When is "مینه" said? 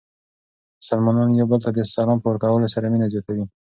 2.91-3.07